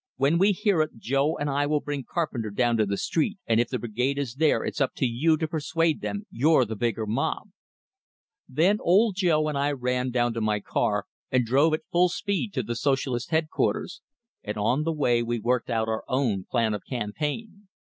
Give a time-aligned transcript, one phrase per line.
[0.15, 3.59] When we hear it, Joe and I will bring Carpenter down to the street, and
[3.61, 7.05] if the Brigade is there, it's up to you to persuade them you're the bigger
[7.05, 7.51] mob!"
[8.49, 12.51] Then Old Joe and I ran down to my car, and drove at full speed
[12.55, 14.01] to the Socialist headquarters;
[14.43, 17.67] and on the way we worked out our own plan of campaign.